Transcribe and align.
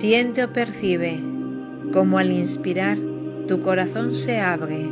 Siente 0.00 0.42
o 0.42 0.50
percibe 0.50 1.20
cómo 1.92 2.16
al 2.16 2.32
inspirar 2.32 2.96
tu 3.46 3.60
corazón 3.60 4.14
se 4.14 4.40
abre 4.40 4.88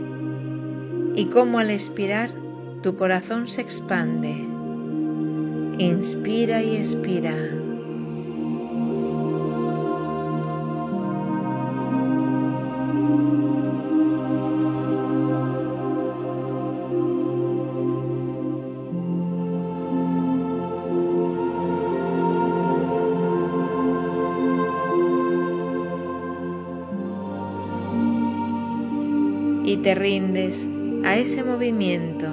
y 1.14 1.24
cómo 1.32 1.58
al 1.58 1.70
expirar 1.70 2.30
tu 2.82 2.94
corazón 2.94 3.48
se 3.48 3.62
expande. 3.62 4.36
Inspira 5.78 6.62
y 6.62 6.76
expira. 6.76 7.57
Te 29.82 29.94
rindes 29.94 30.66
a 31.04 31.16
ese 31.16 31.44
movimiento 31.44 32.26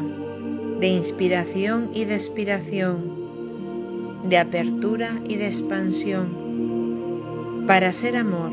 de 0.79 0.87
inspiración 0.87 1.91
y 1.93 2.05
de 2.05 2.15
expiración, 2.15 4.23
de 4.27 4.37
apertura 4.37 5.21
y 5.27 5.35
de 5.35 5.47
expansión, 5.47 7.65
para 7.67 7.93
ser 7.93 8.17
amor, 8.17 8.51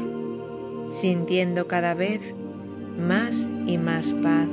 sintiendo 0.90 1.66
cada 1.66 1.94
vez 1.94 2.20
más 2.98 3.48
y 3.66 3.78
más 3.78 4.12
paz. 4.12 4.48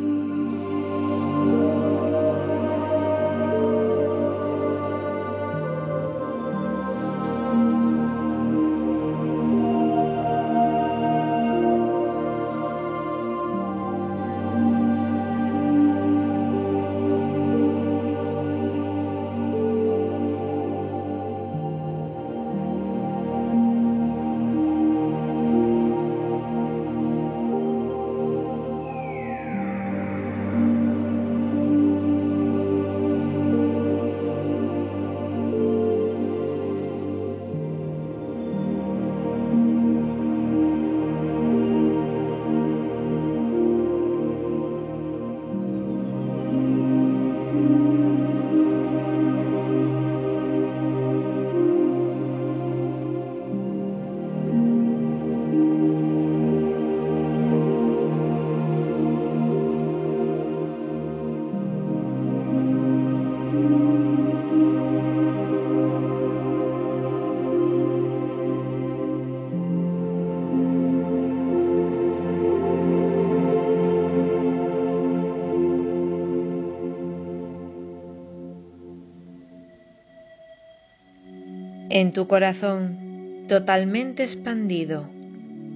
En 82.01 82.13
tu 82.13 82.27
corazón, 82.27 83.45
totalmente 83.49 84.23
expandido 84.23 85.09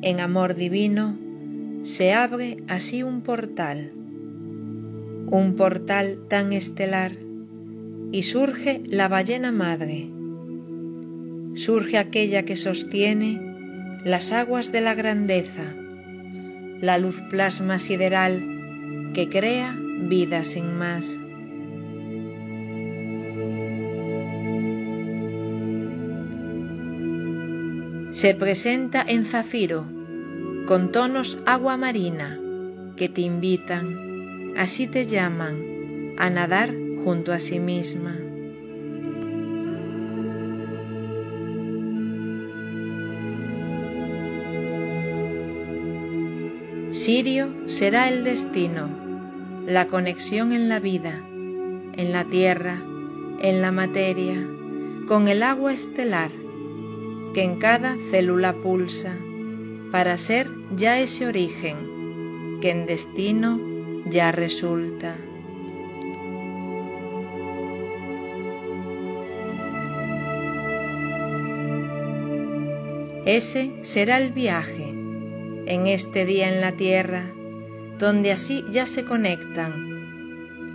en 0.01 0.22
amor 0.22 0.56
divino, 0.56 1.17
se 1.81 2.13
abre 2.13 2.63
así 2.69 3.03
un 3.03 3.23
portal, 3.23 3.91
un 5.29 5.56
portal 5.57 6.19
tan 6.29 6.53
estelar, 6.53 7.12
y 8.13 8.23
surge 8.23 8.81
la 8.85 9.09
ballena 9.09 9.51
madre, 9.51 10.09
surge 11.56 11.97
aquella 11.97 12.44
que 12.44 12.56
sostiene 12.56 13.41
las 14.06 14.31
aguas 14.31 14.72
de 14.72 14.79
la 14.79 14.95
grandeza, 14.95 15.75
la 16.79 16.97
luz 17.00 17.22
plasma 17.29 17.79
sideral 17.79 19.12
que 19.13 19.28
crea 19.28 19.78
vida 20.07 20.45
sin 20.45 20.73
más. 20.78 21.19
Se 28.13 28.35
presenta 28.35 29.03
en 29.07 29.25
zafiro, 29.25 29.85
con 30.68 30.91
tonos 30.91 31.40
agua 31.47 31.78
marina, 31.78 32.40
que 32.96 33.09
te 33.09 33.22
invitan, 33.22 34.53
así 34.56 34.85
te 34.85 35.07
llaman, 35.07 36.13
a 36.19 36.29
nadar 36.29 36.72
junto 37.03 37.34
a 37.34 37.40
sí 37.40 37.59
misma. 37.59 38.16
Sirio 46.91 47.51
será 47.66 48.09
el 48.09 48.24
destino, 48.24 48.90
la 49.66 49.88
conexión 49.88 50.51
en 50.51 50.69
la 50.69 50.80
vida, 50.80 51.19
en 51.97 52.12
la 52.12 52.25
tierra, 52.25 52.80
en 53.41 53.59
la 53.63 53.72
materia, 53.72 54.48
con 55.07 55.27
el 55.27 55.42
agua 55.42 55.74
estelar 55.74 56.43
que 57.33 57.44
en 57.44 57.57
cada 57.57 57.97
célula 58.12 58.53
pulsa, 58.53 59.15
para 59.91 60.18
ser 60.18 60.50
ya 60.75 61.00
ese 61.00 61.27
origen 61.27 62.59
que 62.62 62.71
en 62.71 62.85
destino 62.85 63.59
ya 64.06 64.31
resulta. 64.31 65.15
Ese 73.25 73.71
será 73.83 74.18
el 74.18 74.31
viaje 74.31 74.89
en 75.65 75.88
este 75.88 76.25
día 76.25 76.53
en 76.53 76.59
la 76.59 76.74
tierra, 76.74 77.31
donde 77.97 78.31
así 78.31 78.65
ya 78.71 78.85
se 78.85 79.06
conectan 79.06 79.94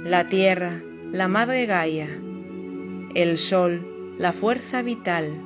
la 0.05 0.29
tierra, 0.29 0.81
la 1.13 1.29
madre 1.29 1.67
Gaia, 1.67 2.09
el 3.15 3.37
sol, 3.37 4.15
la 4.17 4.33
fuerza 4.33 4.81
vital, 4.81 5.43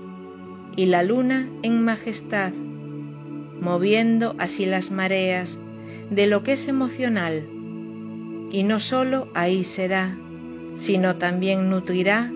y 0.77 0.87
la 0.87 1.03
luna 1.03 1.49
en 1.63 1.85
majestad, 1.85 2.53
moviendo 3.61 4.35
así 4.39 4.67
las 4.67 4.91
mareas 4.91 5.59
de 6.11 6.27
lo 6.27 6.43
que 6.43 6.55
es 6.55 6.69
emocional, 6.69 7.49
y 8.51 8.65
no 8.65 8.81
sólo 8.81 9.29
ahí 9.35 9.65
será, 9.65 10.17
sino 10.75 11.17
también 11.17 11.71
nutrirá 11.71 12.31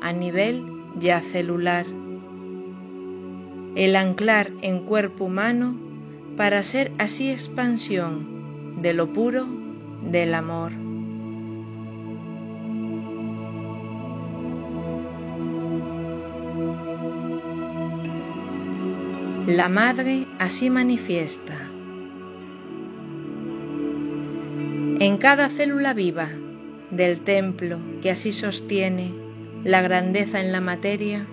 a 0.00 0.12
nivel 0.12 0.64
ya 0.98 1.20
celular. 1.20 1.86
El 3.76 3.96
anclar 3.96 4.50
en 4.62 4.80
cuerpo 4.80 5.26
humano 5.26 5.76
para 6.36 6.62
ser 6.62 6.92
así 6.98 7.30
expansión 7.30 8.80
de 8.82 8.94
lo 8.94 9.12
puro 9.12 9.46
del 10.02 10.34
amor. 10.34 10.89
La 19.52 19.68
Madre 19.68 20.28
así 20.38 20.70
manifiesta. 20.70 21.58
En 25.00 25.16
cada 25.18 25.48
célula 25.48 25.92
viva 25.92 26.28
del 26.92 27.22
templo 27.22 27.80
que 28.00 28.12
así 28.12 28.32
sostiene 28.32 29.12
la 29.64 29.82
grandeza 29.82 30.40
en 30.40 30.52
la 30.52 30.60
materia, 30.60 31.26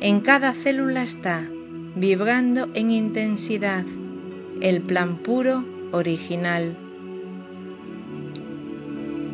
en 0.00 0.20
cada 0.20 0.52
célula 0.52 1.04
está 1.04 1.48
vibrando 1.94 2.68
en 2.74 2.90
intensidad 2.90 3.84
el 4.60 4.80
plan 4.80 5.18
puro 5.18 5.64
original. 5.92 6.76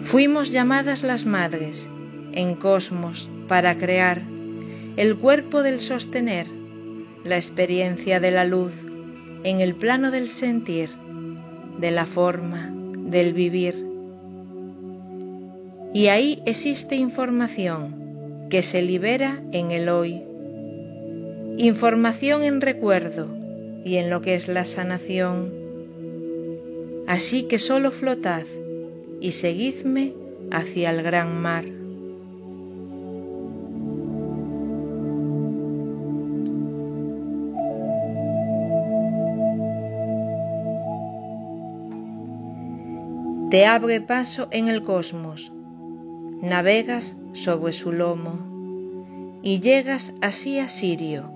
Fuimos 0.05 0.50
llamadas 0.50 1.02
las 1.02 1.25
madres 1.25 1.88
en 2.32 2.55
cosmos 2.55 3.31
para 3.49 3.79
crear 3.79 4.25
el 4.96 5.17
cuerpo 5.17 5.62
del 5.62 5.81
sostener 5.81 6.57
la 7.25 7.37
experiencia 7.37 8.20
de 8.20 8.31
la 8.31 8.44
luz 8.44 8.73
en 9.44 9.61
el 9.61 9.75
plano 9.75 10.11
del 10.11 10.29
sentir, 10.29 10.91
de 11.79 11.91
la 11.91 12.06
forma, 12.06 12.73
del 12.73 13.32
vivir. 13.32 13.87
Y 15.94 16.09
ahí 16.09 16.43
existe 16.44 16.97
información 16.97 18.47
que 18.50 18.62
se 18.62 18.82
libera 18.82 19.43
en 19.53 19.70
el 19.70 19.88
hoy, 19.88 20.23
información 21.56 22.43
en 22.43 22.61
recuerdo 22.61 23.29
y 23.85 23.97
en 23.97 24.11
lo 24.11 24.20
que 24.20 24.35
es 24.35 24.49
la 24.49 24.65
sanación. 24.65 25.53
Así 27.06 27.44
que 27.44 27.59
solo 27.59 27.91
flotad 27.91 28.44
y 29.20 29.32
seguidme 29.32 30.12
hacia 30.50 30.91
el 30.91 31.03
gran 31.03 31.41
mar. 31.41 31.65
Te 43.50 43.64
abre 43.64 44.02
paso 44.02 44.48
en 44.50 44.68
el 44.68 44.82
cosmos, 44.82 45.52
navegas 46.42 47.16
sobre 47.32 47.72
su 47.72 47.92
lomo 47.92 49.40
y 49.42 49.60
llegas 49.60 50.12
así 50.20 50.58
a 50.58 50.68
Sirio, 50.68 51.32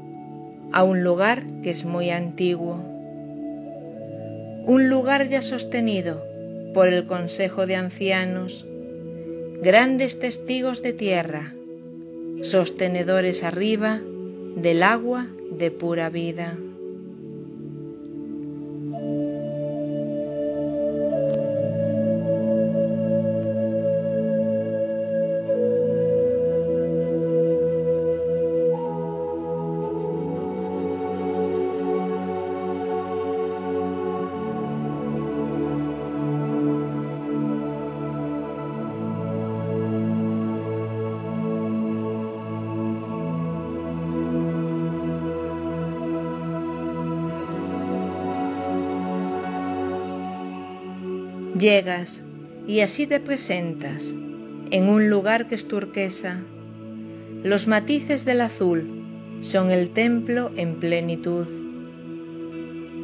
a 0.73 0.85
un 0.85 1.03
lugar 1.05 1.43
que 1.63 1.71
es 1.71 1.87
muy 1.87 2.11
antiguo, 2.11 2.75
un 4.67 4.91
lugar 4.91 5.29
ya 5.29 5.41
sostenido 5.41 6.23
por 6.75 6.89
el 6.89 7.07
Consejo 7.07 7.67
de 7.67 7.77
Ancianos, 7.77 8.67
grandes 9.63 10.19
testigos 10.19 10.83
de 10.83 10.93
tierra, 10.93 11.55
sostenedores 12.43 13.43
arriba 13.43 14.03
del 14.57 14.83
agua 14.83 15.29
de 15.51 15.71
pura 15.71 16.11
vida. 16.11 16.59
Llegas 51.63 52.25
y 52.67 52.81
así 52.81 53.07
te 53.07 53.21
presentas 53.21 54.13
en 54.73 54.89
un 54.89 55.09
lugar 55.09 55.47
que 55.47 55.55
es 55.55 55.69
turquesa. 55.69 56.41
Los 57.45 57.69
matices 57.69 58.25
del 58.25 58.41
azul 58.41 59.39
son 59.43 59.71
el 59.71 59.91
templo 59.91 60.51
en 60.57 60.81
plenitud. 60.81 61.47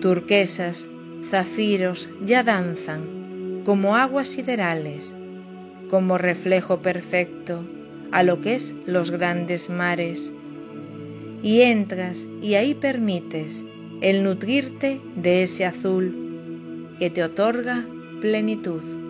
Turquesas, 0.00 0.88
zafiros 1.30 2.10
ya 2.24 2.42
danzan 2.42 3.62
como 3.64 3.94
aguas 3.94 4.26
siderales, 4.26 5.14
como 5.88 6.18
reflejo 6.18 6.82
perfecto 6.82 7.64
a 8.10 8.24
lo 8.24 8.40
que 8.40 8.56
es 8.56 8.74
los 8.86 9.12
grandes 9.12 9.70
mares. 9.70 10.32
Y 11.44 11.60
entras 11.60 12.26
y 12.42 12.54
ahí 12.54 12.74
permites 12.74 13.64
el 14.00 14.24
nutrirte 14.24 15.00
de 15.14 15.44
ese 15.44 15.64
azul 15.64 16.96
que 16.98 17.08
te 17.08 17.22
otorga 17.22 17.86
plenitud. 18.20 19.07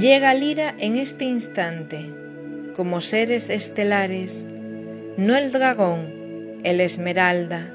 Llega 0.00 0.32
Lira 0.32 0.74
en 0.78 0.96
este 0.96 1.26
instante, 1.26 2.06
como 2.74 3.02
seres 3.02 3.50
estelares, 3.50 4.46
no 5.18 5.36
el 5.36 5.52
dragón, 5.52 6.60
el 6.62 6.80
esmeralda, 6.80 7.74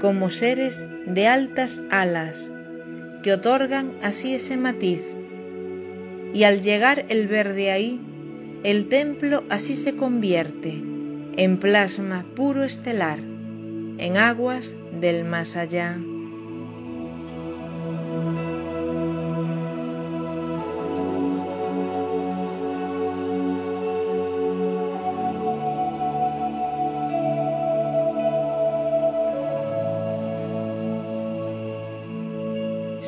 como 0.00 0.30
seres 0.30 0.86
de 1.04 1.26
altas 1.26 1.82
alas, 1.90 2.50
que 3.22 3.34
otorgan 3.34 3.92
así 4.02 4.34
ese 4.34 4.56
matiz. 4.56 5.02
Y 6.32 6.44
al 6.44 6.62
llegar 6.62 7.04
el 7.10 7.28
verde 7.28 7.70
ahí, 7.70 8.00
el 8.64 8.88
templo 8.88 9.44
así 9.50 9.76
se 9.76 9.96
convierte 9.96 10.70
en 11.36 11.58
plasma 11.58 12.24
puro 12.34 12.64
estelar, 12.64 13.18
en 13.18 14.16
aguas 14.16 14.74
del 14.98 15.26
más 15.26 15.56
allá. 15.56 15.98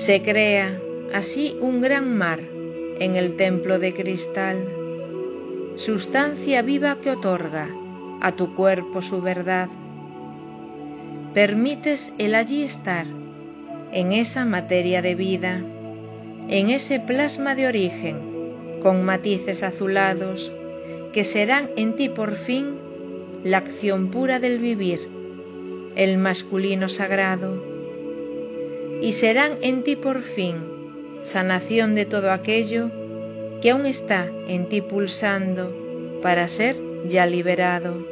Se 0.04 0.20
crea 0.20 0.80
así 1.14 1.56
un 1.60 1.80
gran 1.80 2.18
mar 2.18 2.40
en 2.98 3.14
el 3.14 3.36
templo 3.36 3.78
de 3.78 3.94
cristal, 3.94 4.66
sustancia 5.76 6.60
viva 6.62 7.00
que 7.00 7.10
otorga 7.10 7.68
a 8.20 8.32
tu 8.32 8.52
cuerpo 8.56 9.00
su 9.00 9.22
verdad. 9.22 9.68
Permites 11.34 12.12
el 12.18 12.34
allí 12.34 12.64
estar, 12.64 13.06
en 13.92 14.10
esa 14.10 14.44
materia 14.44 15.02
de 15.02 15.14
vida, 15.14 15.62
en 16.48 16.70
ese 16.70 16.98
plasma 16.98 17.54
de 17.54 17.68
origen, 17.68 18.80
con 18.82 19.04
matices 19.04 19.62
azulados, 19.62 20.52
que 21.12 21.22
serán 21.22 21.70
en 21.76 21.94
ti 21.94 22.08
por 22.08 22.34
fin 22.34 22.74
la 23.44 23.58
acción 23.58 24.10
pura 24.10 24.40
del 24.40 24.58
vivir, 24.58 25.08
el 25.94 26.18
masculino 26.18 26.88
sagrado, 26.88 27.71
y 29.02 29.12
serán 29.12 29.58
en 29.62 29.82
ti 29.82 29.96
por 29.96 30.22
fin 30.22 30.56
sanación 31.22 31.94
de 31.94 32.04
todo 32.04 32.30
aquello 32.30 32.90
que 33.60 33.70
aún 33.70 33.86
está 33.86 34.30
en 34.48 34.68
ti 34.68 34.80
pulsando 34.80 36.20
para 36.22 36.48
ser 36.48 36.76
ya 37.08 37.26
liberado. 37.26 38.06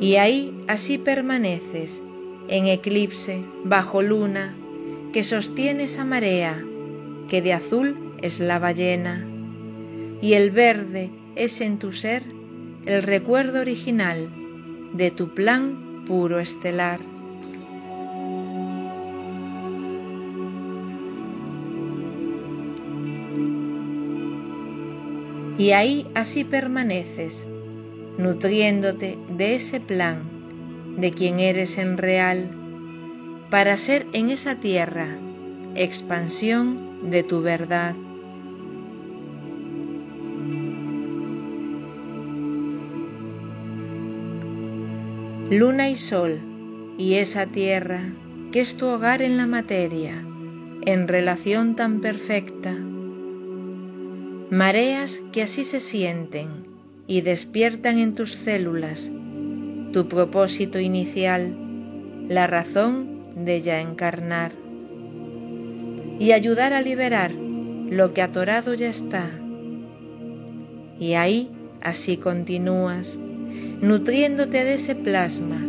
Y 0.00 0.16
ahí 0.16 0.54
así 0.66 0.98
permaneces, 0.98 2.02
en 2.48 2.66
eclipse, 2.66 3.42
bajo 3.64 4.02
luna, 4.02 4.54
que 5.12 5.24
sostiene 5.24 5.84
esa 5.84 6.04
marea, 6.04 6.62
que 7.28 7.40
de 7.40 7.54
azul 7.54 7.96
es 8.20 8.40
la 8.40 8.58
ballena, 8.58 9.26
y 10.20 10.34
el 10.34 10.50
verde 10.50 11.10
es 11.36 11.60
en 11.60 11.78
tu 11.78 11.92
ser 11.92 12.22
el 12.84 13.02
recuerdo 13.02 13.60
original 13.60 14.28
de 14.92 15.10
tu 15.10 15.34
plan 15.34 16.04
puro 16.06 16.38
estelar. 16.38 17.13
Y 25.56 25.70
ahí 25.70 26.06
así 26.14 26.42
permaneces, 26.44 27.46
nutriéndote 28.18 29.18
de 29.36 29.54
ese 29.54 29.80
plan, 29.80 30.22
de 30.96 31.12
quien 31.12 31.38
eres 31.38 31.78
en 31.78 31.96
real, 31.96 32.50
para 33.50 33.76
ser 33.76 34.06
en 34.12 34.30
esa 34.30 34.56
tierra 34.56 35.18
expansión 35.76 37.10
de 37.10 37.22
tu 37.22 37.40
verdad. 37.40 37.94
Luna 45.50 45.88
y 45.88 45.96
sol, 45.96 46.40
y 46.98 47.14
esa 47.14 47.46
tierra 47.46 48.12
que 48.50 48.60
es 48.60 48.76
tu 48.76 48.86
hogar 48.86 49.22
en 49.22 49.36
la 49.36 49.46
materia, 49.46 50.24
en 50.82 51.06
relación 51.06 51.76
tan 51.76 52.00
perfecta, 52.00 52.76
mareas 54.54 55.20
que 55.32 55.42
así 55.42 55.64
se 55.64 55.80
sienten 55.80 56.68
y 57.08 57.22
despiertan 57.22 57.98
en 57.98 58.14
tus 58.14 58.30
células 58.36 59.10
tu 59.92 60.06
propósito 60.06 60.78
inicial, 60.78 61.56
la 62.28 62.46
razón 62.46 63.34
de 63.44 63.62
ya 63.62 63.80
encarnar 63.80 64.52
y 66.20 66.30
ayudar 66.30 66.72
a 66.72 66.82
liberar 66.82 67.32
lo 67.32 68.14
que 68.14 68.22
atorado 68.22 68.74
ya 68.74 68.88
está. 68.88 69.28
Y 71.00 71.14
ahí 71.14 71.50
así 71.80 72.16
continúas, 72.16 73.18
nutriéndote 73.80 74.62
de 74.62 74.74
ese 74.74 74.94
plasma, 74.94 75.66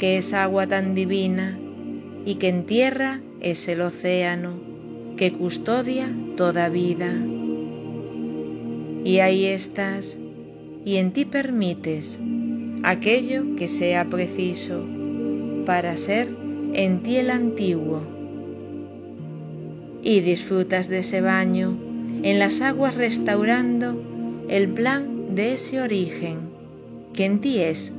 que 0.00 0.18
es 0.18 0.34
agua 0.34 0.66
tan 0.66 0.96
divina 0.96 1.56
y 2.24 2.34
que 2.34 2.48
en 2.48 2.66
tierra 2.66 3.20
es 3.40 3.68
el 3.68 3.80
océano 3.80 4.58
que 5.16 5.32
custodia 5.32 6.12
toda 6.36 6.68
vida. 6.68 7.14
Y 9.04 9.20
ahí 9.20 9.46
estás, 9.46 10.18
y 10.84 10.96
en 10.96 11.12
ti 11.12 11.24
permites 11.24 12.18
aquello 12.82 13.56
que 13.56 13.68
sea 13.68 14.08
preciso 14.08 14.84
para 15.66 15.96
ser 15.96 16.28
en 16.74 17.02
ti 17.02 17.16
el 17.16 17.30
antiguo. 17.30 18.02
Y 20.02 20.20
disfrutas 20.20 20.88
de 20.88 21.00
ese 21.00 21.20
baño 21.20 21.76
en 22.22 22.38
las 22.38 22.60
aguas 22.60 22.94
restaurando 22.94 24.00
el 24.48 24.68
plan 24.68 25.34
de 25.34 25.54
ese 25.54 25.80
origen 25.80 26.48
que 27.12 27.24
en 27.24 27.40
ti 27.40 27.58
es 27.58 27.92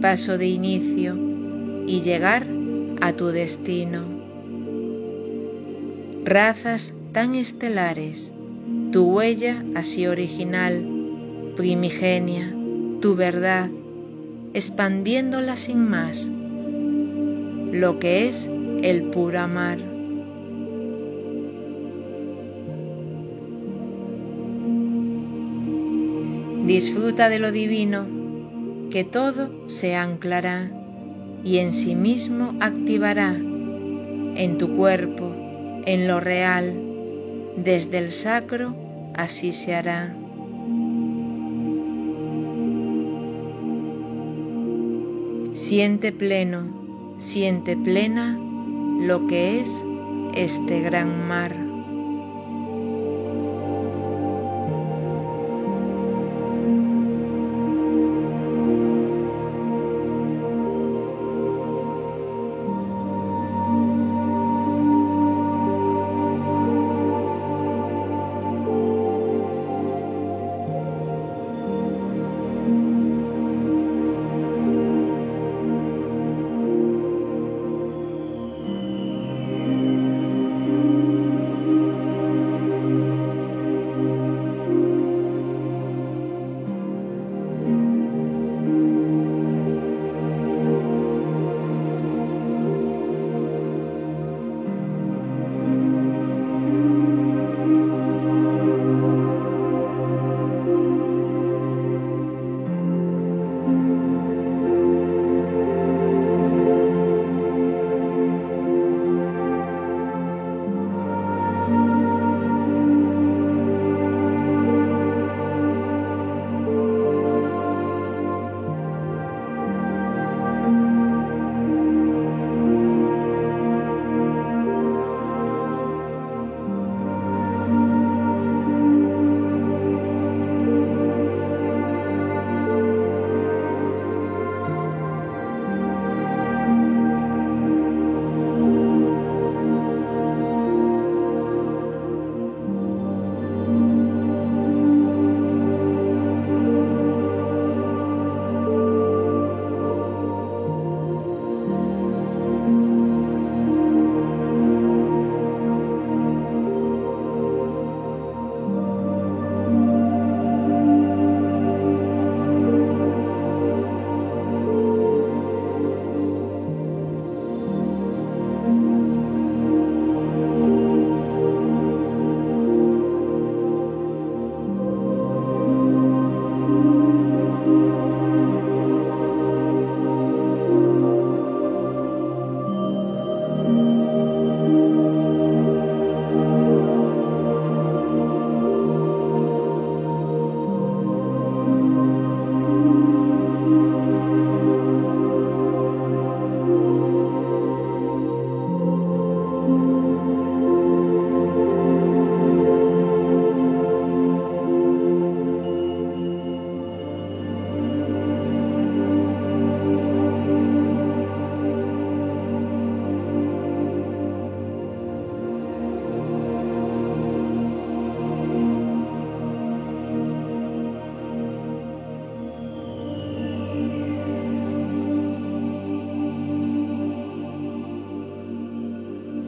paso 0.00 0.38
de 0.38 0.48
inicio 0.48 1.16
y 1.86 2.02
llegar 2.02 2.46
a 3.00 3.12
tu 3.12 3.26
destino. 3.28 4.04
Razas 6.24 6.94
tan 7.12 7.34
estelares, 7.34 8.32
tu 8.96 9.04
huella 9.04 9.62
así 9.74 10.06
original, 10.06 10.82
primigenia, 11.54 12.50
tu 13.02 13.14
verdad, 13.14 13.68
expandiéndola 14.54 15.56
sin 15.56 15.86
más, 15.86 16.26
lo 17.72 17.98
que 17.98 18.26
es 18.26 18.48
el 18.82 19.02
puro 19.10 19.40
amar. 19.40 19.80
Disfruta 26.64 27.28
de 27.28 27.38
lo 27.38 27.52
divino, 27.52 28.06
que 28.88 29.04
todo 29.04 29.68
se 29.68 29.94
anclará 29.94 30.70
y 31.44 31.58
en 31.58 31.74
sí 31.74 31.94
mismo 31.94 32.54
activará 32.60 33.34
en 33.34 34.56
tu 34.56 34.74
cuerpo, 34.74 35.34
en 35.84 36.08
lo 36.08 36.18
real, 36.18 36.72
desde 37.58 37.98
el 37.98 38.10
sacro 38.10 38.85
así 39.16 39.52
se 39.52 39.74
hará. 39.74 40.14
Siente 45.52 46.12
pleno, 46.12 47.16
siente 47.18 47.76
plena 47.76 48.38
lo 49.00 49.26
que 49.26 49.60
es 49.60 49.84
este 50.34 50.82
gran 50.82 51.26
mar. 51.26 51.65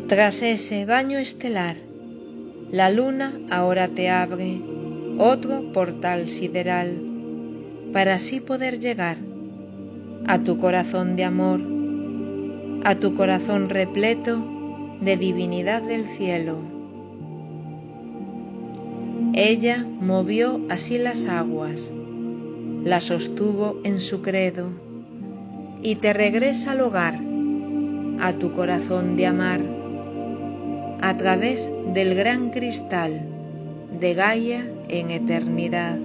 Tras 0.09 0.41
ese 0.41 0.87
baño 0.87 1.19
estelar, 1.19 1.77
la 2.73 2.89
luna 2.91 3.39
ahora 3.51 3.89
te 3.89 4.09
abre 4.09 4.59
otro 5.19 5.71
portal 5.75 6.31
sideral 6.31 6.99
para 7.93 8.15
así 8.15 8.41
poder 8.41 8.81
llegar 8.81 9.19
a 10.27 10.39
tu 10.39 10.59
corazón 10.59 11.15
de 11.15 11.25
amor, 11.25 11.61
a 12.85 12.95
tu 12.95 13.17
corazón 13.17 13.69
repleto 13.69 14.43
de 15.03 15.19
divinidad 15.19 15.83
del 15.83 16.07
cielo. 16.09 16.57
Ella 19.35 19.87
movió 20.01 20.63
así 20.71 20.97
las 20.97 21.29
aguas, 21.29 21.93
las 22.83 23.05
sostuvo 23.05 23.79
en 23.85 24.01
su 24.01 24.23
credo 24.23 24.71
y 25.83 25.97
te 25.97 26.15
regresa 26.15 26.73
al 26.73 26.81
hogar, 26.81 27.21
a 28.21 28.33
tu 28.33 28.53
corazón 28.53 29.19
de 29.19 29.27
amar, 29.27 29.78
a 31.01 31.17
través 31.17 31.71
del 31.95 32.15
gran 32.15 32.51
cristal 32.51 33.23
de 34.01 34.15
Gaia 34.15 34.67
en 34.89 35.11
eternidad. 35.11 35.99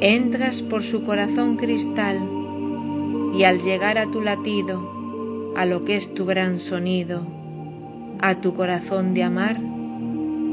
Entras 0.00 0.62
por 0.62 0.82
su 0.82 1.04
corazón 1.04 1.56
cristal 1.56 2.18
y 3.34 3.44
al 3.44 3.60
llegar 3.62 3.98
a 3.98 4.10
tu 4.10 4.20
latido, 4.20 5.52
a 5.56 5.64
lo 5.64 5.84
que 5.84 5.96
es 5.96 6.12
tu 6.12 6.26
gran 6.26 6.58
sonido, 6.58 7.22
a 8.20 8.34
tu 8.36 8.54
corazón 8.54 9.14
de 9.14 9.22
amar, 9.22 9.60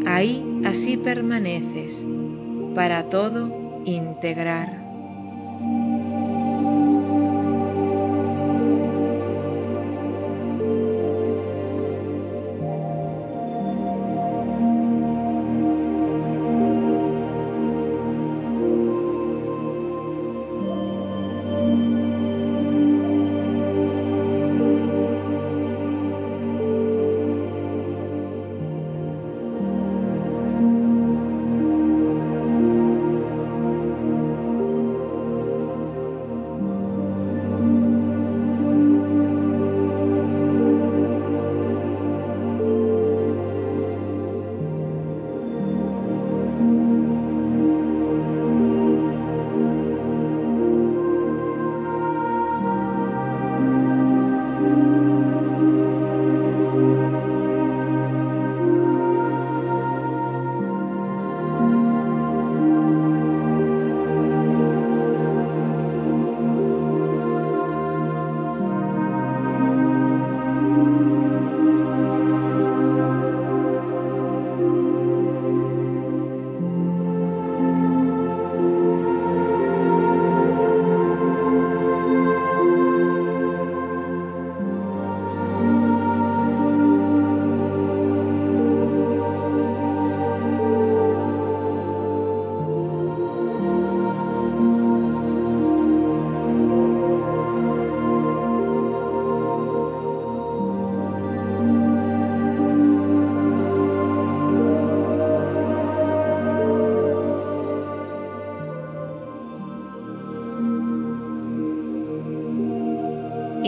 ahí 0.05 0.61
así 0.65 0.97
permaneces 0.97 2.05
para 2.75 3.09
todo 3.09 3.81
integrar. 3.85 4.88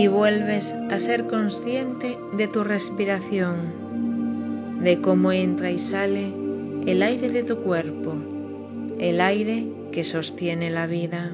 Y 0.01 0.07
vuelves 0.07 0.73
a 0.89 0.97
ser 0.97 1.27
consciente 1.27 2.17
de 2.33 2.47
tu 2.47 2.63
respiración, 2.63 4.81
de 4.81 4.99
cómo 4.99 5.31
entra 5.31 5.69
y 5.69 5.77
sale 5.77 6.33
el 6.87 7.03
aire 7.03 7.29
de 7.29 7.43
tu 7.43 7.57
cuerpo, 7.57 8.15
el 8.97 9.21
aire 9.21 9.67
que 9.91 10.03
sostiene 10.03 10.71
la 10.71 10.87
vida. 10.87 11.33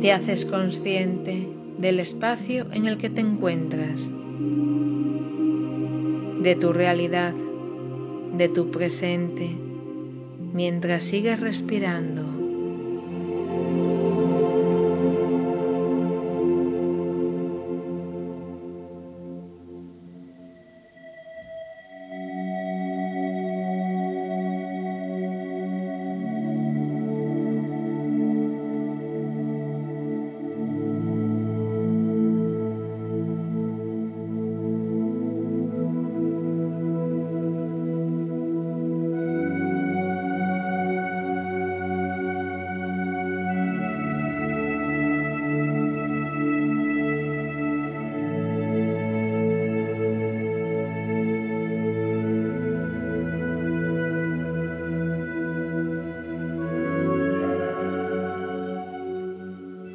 Te 0.00 0.12
haces 0.12 0.46
consciente 0.46 1.46
del 1.78 2.00
espacio 2.00 2.66
en 2.72 2.86
el 2.86 2.96
que 2.96 3.10
te 3.10 3.20
encuentras, 3.20 4.08
de 6.42 6.56
tu 6.58 6.72
realidad, 6.72 7.34
de 8.36 8.48
tu 8.48 8.70
presente, 8.70 9.50
mientras 10.54 11.04
sigues 11.04 11.38
respirando. 11.40 12.29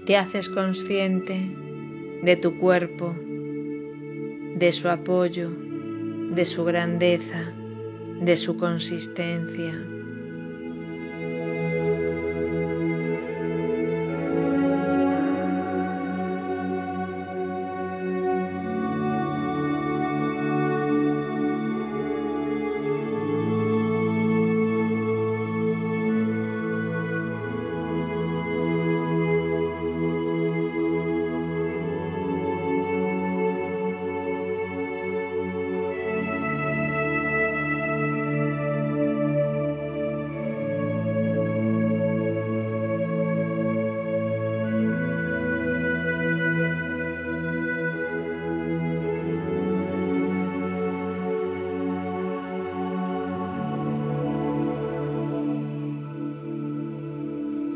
Te 0.05 0.17
haces 0.17 0.49
consciente 0.49 1.49
de 2.21 2.35
tu 2.35 2.59
cuerpo, 2.59 3.15
de 4.55 4.71
su 4.71 4.87
apoyo, 4.87 5.49
de 5.49 6.45
su 6.45 6.63
grandeza, 6.63 7.51
de 8.21 8.37
su 8.37 8.55
consistencia. 8.57 9.94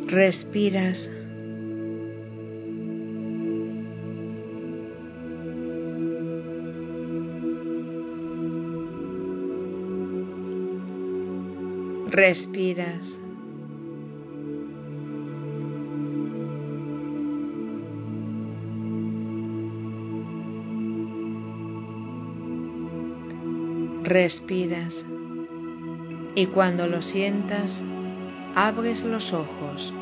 Respiras. 0.10 1.08
Respiras. 12.10 13.20
Respiras 24.02 25.06
y 26.34 26.48
cuando 26.48 26.88
lo 26.88 27.04
sientas, 27.04 27.84
abres 28.68 29.06
los 29.06 29.32
ojos. 29.32 29.94